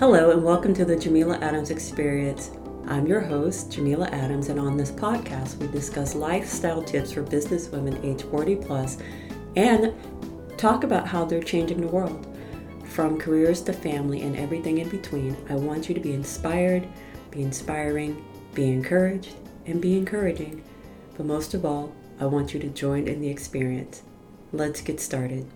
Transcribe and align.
Hello, 0.00 0.32
and 0.32 0.42
welcome 0.42 0.74
to 0.74 0.84
the 0.84 0.96
Jameela 0.96 1.40
Adams 1.40 1.70
Experience. 1.70 2.50
I'm 2.88 3.06
your 3.06 3.20
host, 3.20 3.70
Jameela 3.70 4.10
Adams, 4.10 4.48
and 4.48 4.58
on 4.58 4.76
this 4.76 4.90
podcast, 4.90 5.56
we 5.58 5.68
discuss 5.68 6.16
lifestyle 6.16 6.82
tips 6.82 7.12
for 7.12 7.22
business 7.22 7.68
women 7.68 8.04
age 8.04 8.24
40 8.24 8.56
plus 8.56 8.98
and 9.54 9.94
talk 10.58 10.82
about 10.82 11.06
how 11.06 11.24
they're 11.24 11.40
changing 11.40 11.80
the 11.80 11.86
world. 11.86 12.26
From 12.86 13.20
careers 13.20 13.62
to 13.62 13.72
family 13.72 14.22
and 14.22 14.36
everything 14.36 14.78
in 14.78 14.88
between, 14.88 15.36
I 15.48 15.54
want 15.54 15.88
you 15.88 15.94
to 15.94 16.00
be 16.00 16.12
inspired, 16.12 16.88
be 17.30 17.42
inspiring, 17.42 18.24
be 18.52 18.72
encouraged, 18.72 19.36
and 19.64 19.80
be 19.80 19.96
encouraging. 19.96 20.64
But 21.16 21.26
most 21.26 21.54
of 21.54 21.64
all, 21.64 21.94
I 22.18 22.26
want 22.26 22.52
you 22.52 22.58
to 22.58 22.68
join 22.68 23.06
in 23.06 23.20
the 23.20 23.28
experience. 23.28 24.02
Let's 24.52 24.80
get 24.80 24.98
started. 24.98 25.46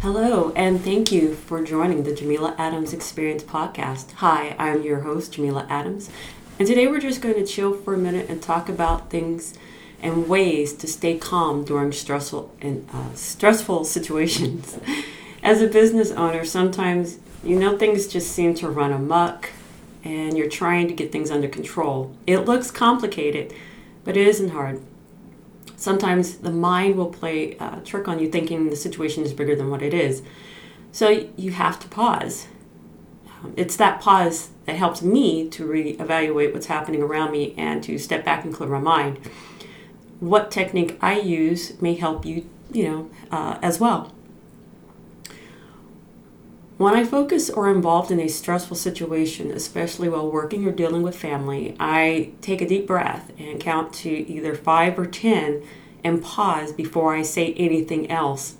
Hello, 0.00 0.52
and 0.54 0.80
thank 0.80 1.10
you 1.10 1.34
for 1.34 1.60
joining 1.60 2.04
the 2.04 2.12
Jameela 2.12 2.54
Adams 2.56 2.92
Experience 2.92 3.42
podcast. 3.42 4.12
Hi, 4.12 4.54
I'm 4.56 4.82
your 4.82 5.00
host, 5.00 5.32
Jameela 5.32 5.68
Adams, 5.68 6.08
and 6.56 6.68
today 6.68 6.86
we're 6.86 7.00
just 7.00 7.20
going 7.20 7.34
to 7.34 7.44
chill 7.44 7.74
for 7.74 7.94
a 7.94 7.98
minute 7.98 8.30
and 8.30 8.40
talk 8.40 8.68
about 8.68 9.10
things 9.10 9.58
and 10.00 10.28
ways 10.28 10.72
to 10.74 10.86
stay 10.86 11.18
calm 11.18 11.64
during 11.64 11.90
stressful 11.90 12.54
and 12.60 12.88
uh, 12.92 13.12
stressful 13.14 13.82
situations. 13.96 14.78
As 15.42 15.60
a 15.60 15.66
business 15.66 16.12
owner, 16.12 16.44
sometimes 16.44 17.18
you 17.42 17.58
know 17.58 17.76
things 17.76 18.06
just 18.06 18.30
seem 18.30 18.54
to 18.54 18.68
run 18.68 18.92
amok, 18.92 19.50
and 20.04 20.38
you're 20.38 20.48
trying 20.48 20.86
to 20.86 20.94
get 20.94 21.10
things 21.10 21.28
under 21.28 21.48
control. 21.48 22.14
It 22.24 22.38
looks 22.44 22.70
complicated, 22.70 23.52
but 24.04 24.16
it 24.16 24.28
isn't 24.28 24.50
hard 24.50 24.80
sometimes 25.78 26.38
the 26.38 26.50
mind 26.50 26.96
will 26.96 27.10
play 27.10 27.52
a 27.58 27.80
trick 27.84 28.08
on 28.08 28.18
you 28.18 28.28
thinking 28.28 28.68
the 28.68 28.76
situation 28.76 29.24
is 29.24 29.32
bigger 29.32 29.56
than 29.56 29.70
what 29.70 29.80
it 29.80 29.94
is. 29.94 30.22
So 30.92 31.28
you 31.36 31.52
have 31.52 31.78
to 31.80 31.88
pause. 31.88 32.48
Um, 33.42 33.54
it's 33.56 33.76
that 33.76 34.00
pause 34.00 34.50
that 34.66 34.76
helps 34.76 35.00
me 35.00 35.48
to 35.50 35.66
reevaluate 35.66 36.52
what's 36.52 36.66
happening 36.66 37.02
around 37.02 37.30
me 37.30 37.54
and 37.56 37.82
to 37.84 37.96
step 37.98 38.24
back 38.24 38.44
and 38.44 38.52
clear 38.52 38.68
my 38.68 38.80
mind. 38.80 39.18
What 40.18 40.50
technique 40.50 40.98
I 41.00 41.20
use 41.20 41.80
may 41.80 41.94
help 41.94 42.26
you, 42.26 42.48
you 42.72 42.88
know, 42.88 43.10
uh, 43.30 43.58
as 43.62 43.78
well. 43.78 44.12
When 46.78 46.94
I 46.94 47.02
focus 47.02 47.50
or 47.50 47.68
involved 47.68 48.12
in 48.12 48.20
a 48.20 48.28
stressful 48.28 48.76
situation, 48.76 49.50
especially 49.50 50.08
while 50.08 50.30
working 50.30 50.64
or 50.64 50.70
dealing 50.70 51.02
with 51.02 51.18
family, 51.18 51.74
I 51.80 52.30
take 52.40 52.62
a 52.62 52.68
deep 52.68 52.86
breath 52.86 53.32
and 53.36 53.58
count 53.58 53.92
to 53.94 54.08
either 54.08 54.54
five 54.54 54.96
or 54.96 55.04
10 55.04 55.60
and 56.04 56.22
pause 56.22 56.70
before 56.70 57.16
I 57.16 57.22
say 57.22 57.52
anything 57.54 58.08
else. 58.08 58.58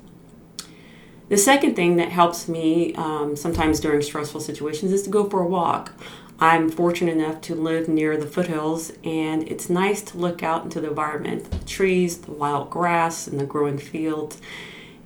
The 1.29 1.37
second 1.37 1.77
thing 1.77 1.95
that 1.99 2.09
helps 2.09 2.49
me 2.49 2.93
um, 2.97 3.37
sometimes 3.37 3.79
during 3.79 4.03
stressful 4.03 4.41
situations 4.41 4.91
is 4.91 5.05
to 5.05 5.11
go 5.11 5.31
for 5.31 5.41
a 5.41 5.47
walk. 5.47 5.93
I'm 6.41 6.73
fortunate 6.73 7.17
enough 7.17 7.41
to 7.43 7.55
live 7.55 7.87
near 7.87 8.17
the 8.17 8.27
foothills, 8.27 8.91
and 9.05 9.47
it's 9.49 9.71
nice 9.71 10.03
to 10.03 10.19
look 10.19 10.43
out 10.43 10.65
into 10.65 10.81
the 10.81 10.89
environment 10.89 11.53
the 11.53 11.65
trees, 11.67 12.19
the 12.19 12.33
wild 12.33 12.69
grass, 12.69 13.29
and 13.29 13.39
the 13.39 13.47
growing 13.47 13.79
fields, 13.79 14.41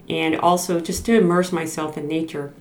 and 0.08 0.34
also 0.34 0.80
just 0.80 1.04
to 1.04 1.18
immerse 1.18 1.52
myself 1.52 1.98
in 1.98 2.08
nature. 2.08 2.54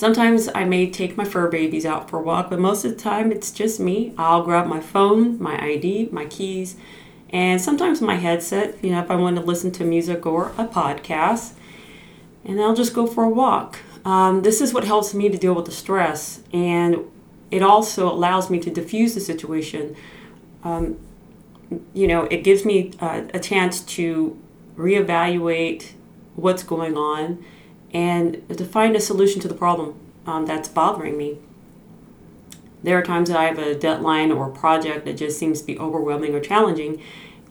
Sometimes 0.00 0.48
I 0.54 0.64
may 0.64 0.90
take 0.90 1.18
my 1.18 1.26
fur 1.26 1.50
babies 1.50 1.84
out 1.84 2.08
for 2.08 2.20
a 2.20 2.22
walk, 2.22 2.48
but 2.48 2.58
most 2.58 2.86
of 2.86 2.92
the 2.92 2.96
time 2.96 3.30
it's 3.30 3.50
just 3.50 3.78
me. 3.78 4.14
I'll 4.16 4.42
grab 4.42 4.66
my 4.66 4.80
phone, 4.80 5.38
my 5.38 5.62
ID, 5.62 6.08
my 6.10 6.24
keys, 6.24 6.76
and 7.28 7.60
sometimes 7.60 8.00
my 8.00 8.14
headset, 8.14 8.82
you 8.82 8.92
know, 8.92 9.00
if 9.00 9.10
I 9.10 9.16
want 9.16 9.36
to 9.36 9.42
listen 9.42 9.70
to 9.72 9.84
music 9.84 10.24
or 10.24 10.52
a 10.56 10.64
podcast, 10.64 11.52
and 12.46 12.58
I'll 12.62 12.74
just 12.74 12.94
go 12.94 13.06
for 13.06 13.24
a 13.24 13.28
walk. 13.28 13.80
Um, 14.06 14.40
this 14.40 14.62
is 14.62 14.72
what 14.72 14.84
helps 14.84 15.12
me 15.12 15.28
to 15.28 15.36
deal 15.36 15.52
with 15.52 15.66
the 15.66 15.70
stress, 15.70 16.40
and 16.50 17.00
it 17.50 17.62
also 17.62 18.10
allows 18.10 18.48
me 18.48 18.58
to 18.60 18.70
diffuse 18.70 19.12
the 19.12 19.20
situation. 19.20 19.94
Um, 20.64 20.98
you 21.92 22.08
know, 22.08 22.22
it 22.30 22.42
gives 22.42 22.64
me 22.64 22.92
uh, 23.00 23.24
a 23.34 23.38
chance 23.38 23.82
to 23.82 24.40
reevaluate 24.78 25.92
what's 26.36 26.62
going 26.62 26.96
on 26.96 27.44
and 27.92 28.48
to 28.56 28.64
find 28.64 28.94
a 28.94 29.00
solution 29.00 29.40
to 29.40 29.48
the 29.48 29.54
problem 29.54 29.94
um, 30.26 30.46
that's 30.46 30.68
bothering 30.68 31.16
me. 31.16 31.38
There 32.82 32.96
are 32.98 33.02
times 33.02 33.28
that 33.28 33.38
I 33.38 33.44
have 33.44 33.58
a 33.58 33.74
deadline 33.74 34.32
or 34.32 34.48
a 34.48 34.52
project 34.52 35.04
that 35.04 35.16
just 35.16 35.38
seems 35.38 35.60
to 35.60 35.66
be 35.66 35.78
overwhelming 35.78 36.34
or 36.34 36.40
challenging, 36.40 37.02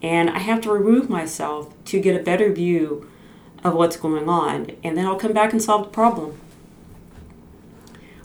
and 0.02 0.30
I 0.30 0.38
have 0.38 0.60
to 0.62 0.72
remove 0.72 1.08
myself 1.08 1.72
to 1.86 2.00
get 2.00 2.18
a 2.18 2.22
better 2.22 2.52
view 2.52 3.08
of 3.62 3.74
what's 3.74 3.96
going 3.96 4.28
on, 4.28 4.72
and 4.82 4.96
then 4.96 5.06
I'll 5.06 5.18
come 5.18 5.32
back 5.32 5.52
and 5.52 5.62
solve 5.62 5.84
the 5.84 5.90
problem. 5.90 6.40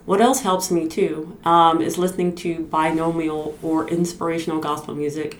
What 0.06 0.22
else 0.22 0.42
helps 0.42 0.72
me 0.72 0.88
too 0.88 1.38
um, 1.46 1.82
is 1.82 1.98
listening 1.98 2.36
to 2.38 2.66
binaural 2.66 3.62
or 3.64 3.88
inspirational 3.90 4.60
gospel 4.60 4.96
music. 4.96 5.40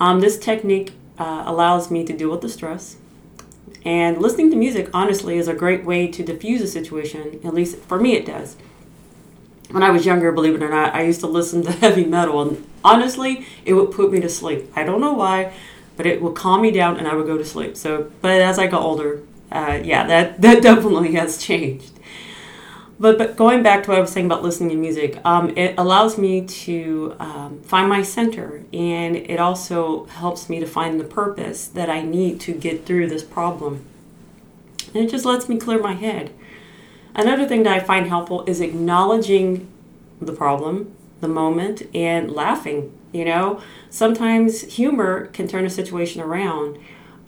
Um, 0.00 0.20
this 0.20 0.38
technique 0.38 0.92
uh, 1.18 1.44
allows 1.46 1.90
me 1.90 2.04
to 2.04 2.12
deal 2.12 2.30
with 2.30 2.40
the 2.40 2.48
stress 2.48 2.96
and 3.84 4.18
listening 4.18 4.50
to 4.50 4.56
music, 4.56 4.90
honestly, 4.92 5.38
is 5.38 5.48
a 5.48 5.54
great 5.54 5.84
way 5.84 6.06
to 6.08 6.22
diffuse 6.22 6.60
a 6.60 6.68
situation. 6.68 7.40
At 7.44 7.54
least 7.54 7.78
for 7.78 7.98
me, 7.98 8.14
it 8.14 8.26
does. 8.26 8.56
When 9.70 9.82
I 9.82 9.90
was 9.90 10.04
younger, 10.04 10.32
believe 10.32 10.54
it 10.54 10.62
or 10.62 10.68
not, 10.68 10.94
I 10.94 11.02
used 11.02 11.20
to 11.20 11.26
listen 11.26 11.62
to 11.64 11.72
heavy 11.72 12.04
metal, 12.04 12.42
and 12.42 12.66
honestly, 12.84 13.46
it 13.64 13.74
would 13.74 13.92
put 13.92 14.12
me 14.12 14.20
to 14.20 14.28
sleep. 14.28 14.70
I 14.76 14.84
don't 14.84 15.00
know 15.00 15.12
why, 15.12 15.52
but 15.96 16.06
it 16.06 16.20
would 16.20 16.34
calm 16.34 16.62
me 16.62 16.70
down, 16.70 16.96
and 16.96 17.06
I 17.06 17.14
would 17.14 17.26
go 17.26 17.38
to 17.38 17.44
sleep. 17.44 17.76
So, 17.76 18.10
but 18.20 18.40
as 18.40 18.58
I 18.58 18.66
got 18.66 18.82
older, 18.82 19.22
uh, 19.52 19.80
yeah, 19.82 20.06
that 20.06 20.40
that 20.42 20.62
definitely 20.62 21.12
has 21.12 21.38
changed. 21.38 21.92
But, 23.00 23.16
but 23.16 23.34
going 23.34 23.62
back 23.62 23.84
to 23.84 23.88
what 23.88 23.96
I 23.96 24.02
was 24.02 24.12
saying 24.12 24.26
about 24.26 24.42
listening 24.42 24.68
to 24.68 24.76
music, 24.76 25.18
um, 25.24 25.56
it 25.56 25.74
allows 25.78 26.18
me 26.18 26.44
to 26.44 27.16
um, 27.18 27.62
find 27.62 27.88
my 27.88 28.02
center 28.02 28.62
and 28.74 29.16
it 29.16 29.40
also 29.40 30.04
helps 30.04 30.50
me 30.50 30.60
to 30.60 30.66
find 30.66 31.00
the 31.00 31.04
purpose 31.04 31.66
that 31.66 31.88
I 31.88 32.02
need 32.02 32.40
to 32.42 32.52
get 32.52 32.84
through 32.84 33.08
this 33.08 33.24
problem. 33.24 33.86
And 34.92 35.04
it 35.06 35.10
just 35.10 35.24
lets 35.24 35.48
me 35.48 35.56
clear 35.56 35.80
my 35.80 35.94
head. 35.94 36.30
Another 37.14 37.48
thing 37.48 37.62
that 37.62 37.72
I 37.72 37.80
find 37.80 38.06
helpful 38.06 38.44
is 38.46 38.60
acknowledging 38.60 39.66
the 40.20 40.32
problem, 40.34 40.94
the 41.22 41.28
moment, 41.28 41.82
and 41.94 42.30
laughing. 42.30 42.92
You 43.12 43.24
know, 43.24 43.62
sometimes 43.88 44.74
humor 44.74 45.26
can 45.28 45.48
turn 45.48 45.64
a 45.64 45.70
situation 45.70 46.20
around. 46.20 46.78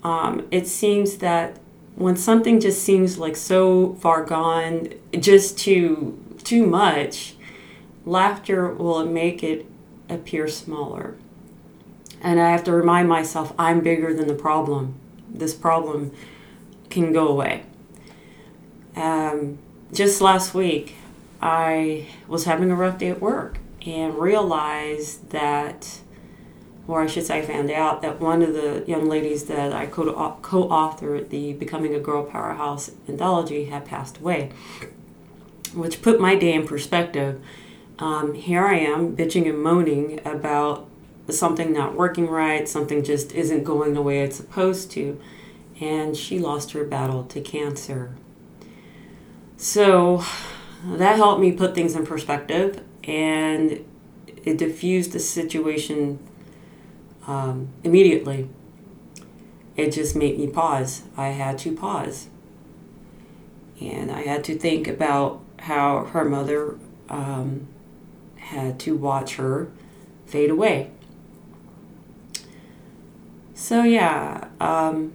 Um, 0.05 0.47
it 0.51 0.67
seems 0.67 1.17
that 1.19 1.59
when 1.95 2.17
something 2.17 2.61
just 2.61 2.83
seems 2.83 3.19
like 3.19 3.37
so 3.37 3.95
far 3.95 4.25
gone, 4.25 4.89
just 5.19 5.59
too 5.59 6.19
too 6.43 6.67
much, 6.67 7.35
laughter 8.05 8.69
will 8.69 9.05
make 9.07 9.43
it 9.43 9.67
appear 10.09 10.49
smaller. 10.49 11.15
And 12.21 12.41
I 12.41 12.51
have 12.51 12.65
to 12.65 12.73
remind 12.73 13.09
myself 13.09 13.53
I'm 13.59 13.81
bigger 13.81 14.15
than 14.15 14.29
the 14.29 14.35
problem. 14.35 14.95
This 15.29 15.55
problem 15.55 16.13
can 16.91 17.13
go 17.13 17.29
away. 17.29 17.65
Um, 18.97 19.59
just 19.93 20.21
last 20.21 20.55
week, 20.55 20.97
I 21.41 22.09
was 22.29 22.45
having 22.45 22.71
a 22.71 22.77
rough 22.77 22.99
day 22.99 23.09
at 23.09 23.21
work 23.21 23.59
and 23.85 24.15
realized 24.15 25.31
that 25.31 26.01
or 26.89 27.03
I 27.03 27.07
should 27.07 27.27
say, 27.27 27.39
I 27.39 27.43
found 27.43 27.71
out 27.71 28.03
that 28.03 28.21
one 28.21 28.43
of 28.43 28.55
the 28.55 28.85
young 28.87 29.09
ladies 29.09 29.45
that 29.45 29.73
I 29.73 29.87
co 29.87 30.05
authored 30.05 31.29
the 31.29 31.53
Becoming 31.53 31.95
a 31.95 32.01
Girl 32.01 32.25
Powerhouse 32.25 32.91
anthology 33.09 33.67
had 33.67 33.85
passed 33.85 34.19
away, 34.19 34.51
which 35.75 36.03
put 36.03 36.21
my 36.21 36.35
day 36.35 36.55
in 36.55 36.67
perspective. 36.67 37.41
Um, 37.99 38.35
here 38.35 38.65
I 38.65 38.79
am 38.79 39.17
bitching 39.17 39.49
and 39.49 39.63
moaning 39.63 40.21
about 40.25 40.89
something 41.31 41.73
not 41.73 41.95
working 41.95 42.29
right, 42.29 42.69
something 42.69 43.05
just 43.05 43.33
isn't 43.33 43.65
going 43.65 43.95
the 43.95 44.03
way 44.03 44.21
it's 44.21 44.37
supposed 44.37 44.91
to, 44.93 45.21
and 45.81 46.17
she 46.17 46.39
lost 46.39 46.73
her 46.73 46.85
battle 46.85 47.25
to 47.25 47.41
cancer. 47.41 48.15
So 49.57 50.25
that 50.85 51.17
helped 51.17 51.41
me 51.41 51.53
put 51.53 51.75
things 51.75 51.95
in 51.95 52.05
perspective 52.05 52.83
and 53.05 53.85
it 54.45 54.59
diffused 54.59 55.13
the 55.13 55.21
situation 55.21 56.19
um, 57.27 57.69
immediately. 57.85 58.49
It 59.77 59.91
just 59.91 60.15
made 60.15 60.39
me 60.39 60.47
pause. 60.47 61.03
I 61.17 61.29
had 61.29 61.59
to 61.59 61.75
pause. 61.75 62.29
And 63.81 64.11
I 64.11 64.23
had 64.23 64.45
to 64.45 64.57
think 64.57 64.87
about 64.87 65.41
how 65.61 66.05
her 66.07 66.25
mother 66.25 66.77
um, 67.09 67.67
had 68.37 68.79
to 68.81 68.97
watch 68.97 69.37
her 69.37 69.69
fade 70.27 70.51
away. 70.51 70.91
So, 73.55 73.83
yeah, 73.83 74.49
um, 74.61 75.13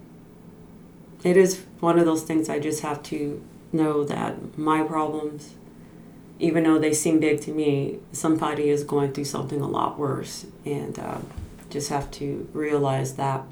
it 1.22 1.36
is 1.36 1.64
one 1.80 1.98
of 1.98 2.06
those 2.06 2.22
things 2.22 2.48
I 2.48 2.58
just 2.58 2.82
have 2.82 3.02
to 3.04 3.44
know 3.72 4.04
that 4.04 4.56
my 4.56 4.82
problems, 4.82 5.54
even 6.38 6.64
though 6.64 6.78
they 6.78 6.94
seem 6.94 7.20
big 7.20 7.40
to 7.42 7.52
me, 7.52 7.98
somebody 8.12 8.70
is 8.70 8.84
going 8.84 9.12
through 9.12 9.24
something 9.24 9.60
a 9.60 9.68
lot 9.68 9.98
worse. 9.98 10.46
And, 10.64 10.98
uh, 10.98 11.18
just 11.70 11.90
have 11.90 12.10
to 12.12 12.48
realize 12.52 13.14
that. 13.14 13.44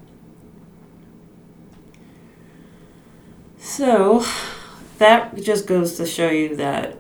So, 3.59 4.25
that 4.99 5.37
just 5.43 5.67
goes 5.67 5.97
to 5.97 6.07
show 6.07 6.31
you 6.31 6.57
that 6.57 6.99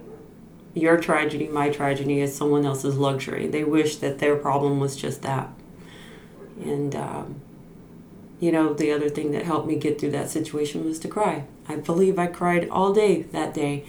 your 0.75 0.99
tragedy, 0.99 1.49
my 1.49 1.71
tragedy, 1.71 2.21
is 2.21 2.35
someone 2.37 2.67
else's 2.67 2.97
luxury. 2.97 3.47
They 3.47 3.65
wish 3.65 3.97
that 3.97 4.19
their 4.19 4.37
problem 4.37 4.79
was 4.79 4.95
just 4.97 5.23
that. 5.23 5.49
And, 6.63 6.95
um, 6.95 7.41
you 8.41 8.53
know, 8.53 8.75
the 8.75 8.93
other 8.93 9.09
thing 9.09 9.33
that 9.33 9.45
helped 9.45 9.67
me 9.67 9.77
get 9.77 9.99
through 9.99 10.11
that 10.11 10.29
situation 10.29 10.85
was 10.85 10.99
to 11.01 11.09
cry. 11.09 11.45
I 11.69 11.77
believe 11.77 12.19
I 12.19 12.27
cried 12.27 12.69
all 12.69 12.93
day 12.93 13.23
that 13.23 13.55
day, 13.55 13.85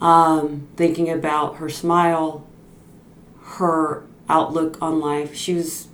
um, 0.00 0.68
thinking 0.76 1.08
about 1.08 1.56
her 1.56 1.70
smile, 1.70 2.46
her 3.42 4.04
outlook 4.28 4.76
on 4.82 5.00
life. 5.00 5.34
She 5.34 5.54
was 5.54 5.88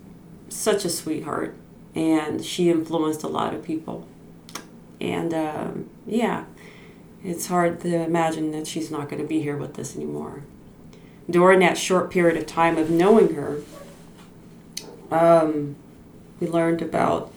such 0.51 0.85
a 0.85 0.91
sweetheart, 0.91 1.57
and 1.95 2.45
she 2.45 2.69
influenced 2.69 3.23
a 3.23 3.29
lot 3.29 3.55
of 3.55 3.65
people. 3.65 4.07
And 5.01 5.33
um, 5.33 5.91
yeah, 6.07 6.45
it's 7.25 7.47
hard 7.47 7.81
to 7.81 7.95
imagine 8.03 8.51
that 8.53 8.67
she's 8.67 8.91
not 8.91 9.09
going 9.09 9.23
to 9.23 9.29
be 9.29 9.41
here 9.41 9.57
with 9.57 9.79
us 9.79 9.97
anymore. 9.97 10.43
During 11.29 11.61
that 11.61 11.79
short 11.79 12.11
period 12.11 12.37
of 12.37 12.47
time 12.47 12.77
of 12.77 12.91
knowing 12.91 13.35
her, 13.35 13.63
um, 15.11 15.77
we 16.39 16.47
learned 16.47 16.83
about 16.83 17.33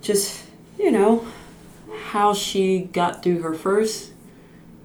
just, 0.00 0.44
you 0.78 0.90
know, 0.90 1.26
how 2.06 2.32
she 2.34 2.80
got 2.80 3.22
through 3.22 3.42
her 3.42 3.54
first 3.54 4.12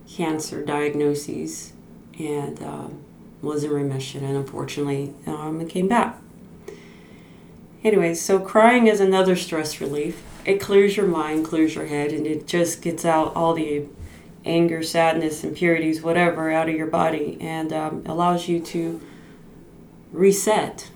cancer 0.08 0.64
diagnoses 0.64 1.74
and 2.20 2.62
um, 2.62 3.04
was 3.42 3.64
in 3.64 3.72
remission, 3.72 4.24
and 4.24 4.38
unfortunately, 4.38 5.14
um, 5.26 5.60
it 5.60 5.70
came 5.70 5.88
back. 5.88 6.18
Anyway, 7.84 8.14
so 8.14 8.40
crying 8.40 8.88
is 8.88 9.00
another 9.00 9.36
stress 9.36 9.82
relief. 9.82 10.24
It 10.46 10.60
clears 10.60 10.96
your 10.96 11.08
mind, 11.08 11.46
clears 11.46 11.76
your 11.76 11.86
head, 11.86 12.12
and 12.12 12.26
it 12.26 12.48
just 12.48 12.82
gets 12.82 13.04
out 13.04 13.36
all 13.36 13.54
the 13.54 13.86
anger, 14.46 14.84
sadness, 14.84 15.44
impurities, 15.44 16.02
whatever, 16.02 16.52
out 16.52 16.70
of 16.70 16.76
your 16.76 16.88
body 16.88 17.38
and 17.40 17.72
um, 17.74 18.04
allows 18.06 18.48
you 18.48 18.60
to 18.60 19.02
reset. 20.12 20.90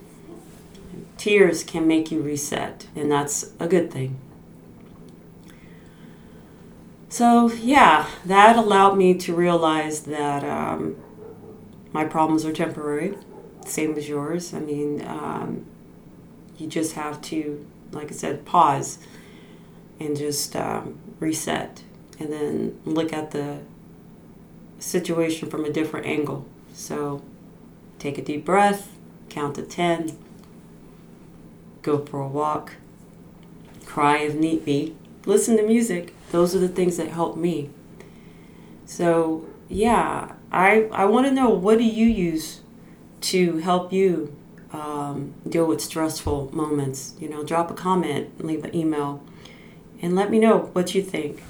Tears 1.17 1.63
can 1.63 1.87
make 1.87 2.11
you 2.11 2.21
reset, 2.21 2.87
and 2.95 3.11
that's 3.11 3.51
a 3.59 3.67
good 3.67 3.91
thing. 3.91 4.19
So, 7.09 7.51
yeah, 7.51 8.07
that 8.25 8.57
allowed 8.57 8.97
me 8.97 9.13
to 9.15 9.33
realize 9.33 10.01
that 10.03 10.43
um, 10.43 10.97
my 11.91 12.05
problems 12.05 12.45
are 12.45 12.53
temporary, 12.53 13.17
same 13.65 13.97
as 13.97 14.07
yours. 14.07 14.53
I 14.53 14.59
mean, 14.59 15.03
um, 15.07 15.65
you 16.57 16.67
just 16.67 16.93
have 16.93 17.21
to, 17.23 17.65
like 17.91 18.11
I 18.11 18.15
said, 18.15 18.45
pause 18.45 18.99
and 19.99 20.15
just 20.15 20.55
um, 20.55 20.97
reset 21.19 21.83
and 22.19 22.31
then 22.31 22.79
look 22.85 23.13
at 23.13 23.31
the 23.31 23.59
situation 24.79 25.49
from 25.49 25.65
a 25.65 25.69
different 25.69 26.05
angle. 26.05 26.45
So 26.73 27.21
take 27.99 28.17
a 28.17 28.21
deep 28.21 28.45
breath, 28.45 28.91
count 29.29 29.55
to 29.55 29.63
10, 29.63 30.17
go 31.81 31.99
for 32.05 32.21
a 32.21 32.27
walk, 32.27 32.73
cry 33.85 34.17
if 34.17 34.35
need 34.35 34.65
be, 34.65 34.95
listen 35.25 35.57
to 35.57 35.63
music. 35.63 36.13
Those 36.31 36.55
are 36.55 36.59
the 36.59 36.67
things 36.67 36.97
that 36.97 37.07
help 37.09 37.37
me. 37.37 37.69
So, 38.85 39.45
yeah, 39.69 40.33
I, 40.51 40.83
I 40.91 41.05
want 41.05 41.27
to 41.27 41.31
know 41.31 41.49
what 41.49 41.77
do 41.77 41.83
you 41.83 42.05
use 42.05 42.61
to 43.21 43.57
help 43.57 43.91
you 43.91 44.35
um, 44.71 45.33
deal 45.47 45.65
with 45.65 45.81
stressful 45.81 46.49
moments. 46.53 47.13
You 47.19 47.29
know, 47.29 47.43
drop 47.43 47.71
a 47.71 47.73
comment, 47.73 48.43
leave 48.43 48.63
an 48.63 48.75
email, 48.75 49.23
and 50.01 50.15
let 50.15 50.29
me 50.29 50.39
know 50.39 50.69
what 50.73 50.95
you 50.95 51.01
think. 51.01 51.43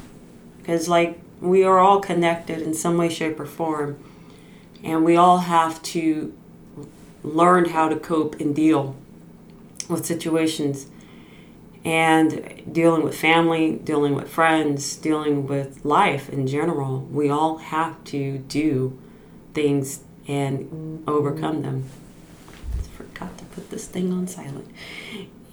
Because, 0.60 0.88
like, 0.88 1.20
we 1.42 1.64
are 1.64 1.80
all 1.80 2.00
connected 2.00 2.62
in 2.62 2.74
some 2.74 2.98
way, 2.98 3.10
shape, 3.10 3.40
or 3.40 3.46
form, 3.46 3.98
and 4.84 5.04
we 5.04 5.16
all 5.16 5.40
have 5.40 5.82
to 5.84 6.34
learn 7.24 7.70
how 7.70 7.90
to 7.90 7.96
cope 7.96 8.40
and 8.40 8.56
deal 8.56 8.96
with 9.90 10.06
situations 10.06 10.88
and 11.86 12.62
dealing 12.70 13.04
with 13.04 13.18
family, 13.18 13.78
dealing 13.78 14.14
with 14.14 14.28
friends, 14.28 14.96
dealing 14.98 15.48
with 15.48 15.84
life 15.86 16.30
in 16.30 16.46
general. 16.46 17.02
We 17.12 17.30
all 17.30 17.58
have 17.58 18.04
to 18.06 18.40
do 18.40 18.98
things 19.54 20.02
and 20.28 21.04
overcome 21.08 21.62
them 21.62 21.90
forgot 23.18 23.38
to 23.38 23.46
put 23.46 23.70
this 23.70 23.88
thing 23.88 24.14
on 24.14 24.28
silent. 24.28 24.68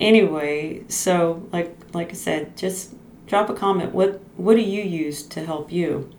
Anyway, 0.01 0.83
so 0.89 1.47
like 1.53 1.77
like 1.93 2.11
I 2.11 2.15
said, 2.15 2.57
just 2.57 2.93
drop 3.27 3.49
a 3.49 3.55
comment. 3.55 3.95
What 3.95 4.21
what 4.37 4.55
do 4.55 4.63
you 4.63 4.83
use 4.83 5.23
to 5.29 5.45
help 5.45 5.73
you 5.73 6.11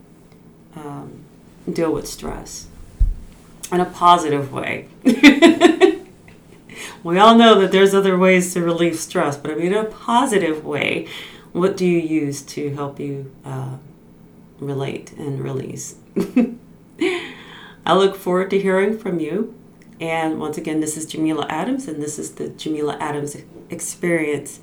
um, 0.76 1.24
deal 1.72 1.92
with 1.92 2.08
stress 2.08 2.68
in 3.72 3.80
a 3.80 3.86
positive 3.86 4.52
way? 4.52 4.88
we 7.04 7.20
all 7.20 7.36
know 7.36 7.60
that 7.60 7.72
there's 7.72 7.94
other 7.94 8.18
ways 8.18 8.54
to 8.54 8.62
relieve 8.62 8.98
stress, 8.98 9.38
but 9.38 9.52
I 9.52 9.56
mean 9.56 9.74
in 9.74 9.86
a 9.86 9.86
positive 9.86 10.66
way. 10.66 11.08
What 11.52 11.78
do 11.78 11.86
you 11.86 12.00
use 12.00 12.42
to 12.42 12.74
help 12.74 13.00
you 13.00 13.32
uh, 13.46 13.78
relate 14.60 15.14
and 15.14 15.42
release? 15.42 15.96
I 17.86 17.94
look 17.94 18.18
forward 18.18 18.50
to 18.50 18.60
hearing 18.60 18.98
from 18.98 19.22
you. 19.22 19.56
And 20.00 20.40
once 20.40 20.58
again, 20.58 20.82
this 20.82 20.98
is 20.98 21.06
Jameela 21.06 21.46
Adams, 21.50 21.88
and 21.88 22.02
this 22.02 22.20
is 22.20 22.36
the 22.36 22.50
Jameela 22.50 23.00
Adams 23.00 23.38
Experience. 23.70 24.60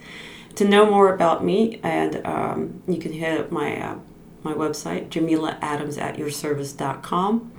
To 0.56 0.68
know 0.68 0.84
more 0.84 1.14
about 1.14 1.42
me, 1.42 1.80
and 1.82 2.24
um, 2.26 2.82
you 2.86 2.98
can 2.98 3.12
hit 3.12 3.50
my 3.50 3.80
uh, 3.80 3.98
my 4.42 4.52
website, 4.52 5.08
Jameela 5.08 5.56
Adams 5.62 5.96
at 5.96 6.16
yourservice.com, 6.16 7.52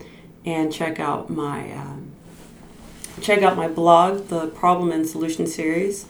and 0.45 0.71
check 0.71 0.99
out 0.99 1.29
my 1.29 1.71
um, 1.71 2.11
check 3.21 3.41
out 3.41 3.57
my 3.57 3.67
blog, 3.67 4.27
the 4.27 4.47
Problem 4.47 4.91
and 4.91 5.07
Solution 5.07 5.47
series. 5.47 6.05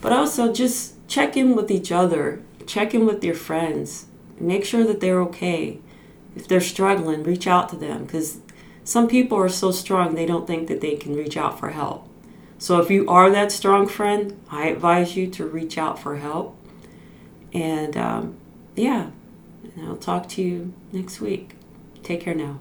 But 0.00 0.12
also 0.12 0.52
just 0.52 0.94
check 1.08 1.36
in 1.36 1.56
with 1.56 1.70
each 1.70 1.90
other, 1.90 2.40
check 2.66 2.94
in 2.94 3.06
with 3.06 3.24
your 3.24 3.34
friends, 3.34 4.06
make 4.38 4.64
sure 4.64 4.84
that 4.84 5.00
they're 5.00 5.20
okay. 5.22 5.78
If 6.36 6.46
they're 6.46 6.60
struggling, 6.60 7.24
reach 7.24 7.46
out 7.48 7.68
to 7.70 7.76
them 7.76 8.04
because 8.04 8.38
some 8.84 9.08
people 9.08 9.38
are 9.38 9.48
so 9.48 9.70
strong 9.70 10.14
they 10.14 10.26
don't 10.26 10.46
think 10.46 10.68
that 10.68 10.80
they 10.80 10.96
can 10.96 11.14
reach 11.14 11.36
out 11.36 11.58
for 11.58 11.70
help. 11.70 12.08
So 12.58 12.80
if 12.80 12.90
you 12.90 13.08
are 13.08 13.30
that 13.30 13.52
strong 13.52 13.88
friend, 13.88 14.38
I 14.50 14.68
advise 14.68 15.16
you 15.16 15.28
to 15.30 15.46
reach 15.46 15.78
out 15.78 15.98
for 15.98 16.16
help. 16.16 16.56
And 17.52 17.96
um, 17.96 18.36
yeah, 18.76 19.10
and 19.76 19.88
I'll 19.88 19.96
talk 19.96 20.28
to 20.30 20.42
you 20.42 20.72
next 20.92 21.20
week. 21.20 21.52
Take 22.02 22.22
care 22.22 22.34
now. 22.34 22.60